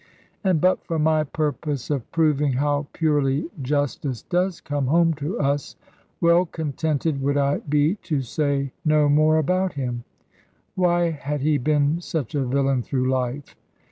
And 0.43 0.59
but 0.59 0.83
for 0.83 0.97
my 0.97 1.23
purpose 1.23 1.91
of 1.91 2.09
proving 2.11 2.53
how 2.53 2.87
purely 2.91 3.51
justice 3.61 4.23
does 4.23 4.59
come 4.59 4.87
home 4.87 5.13
to 5.13 5.39
us, 5.39 5.75
well 6.19 6.47
contented 6.47 7.21
would 7.21 7.37
I 7.37 7.59
be 7.59 7.97
to 8.09 8.23
say 8.23 8.71
no 8.83 9.07
more 9.07 9.37
about 9.37 9.73
him. 9.73 10.03
Why 10.73 11.11
had 11.11 11.41
he 11.41 11.59
been 11.59 12.01
such 12.01 12.33
a 12.33 12.43
villain 12.47 12.81
through 12.81 13.11
life? 13.11 13.55